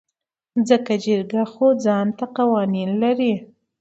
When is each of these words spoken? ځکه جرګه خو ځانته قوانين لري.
ځکه 0.67 0.93
جرګه 1.03 1.43
خو 1.51 1.67
ځانته 1.83 2.25
قوانين 2.37 2.89
لري. 3.03 3.33